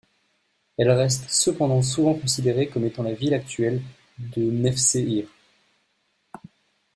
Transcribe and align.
Elle 0.79 0.89
reste 0.89 1.29
cependant 1.29 1.83
souvent 1.83 2.15
considérée 2.15 2.67
comme 2.67 2.85
étant 2.85 3.03
la 3.03 3.13
ville 3.13 3.35
actuelle 3.35 3.83
de 4.17 4.41
Nevşehir. 4.41 5.27